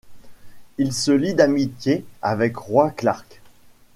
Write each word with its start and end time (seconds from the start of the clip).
Il 0.79 0.93
se 0.93 1.11
lie 1.11 1.35
d'amitié 1.35 2.03
avec 2.23 2.57
Roy 2.57 2.89
Clark. 2.89 3.39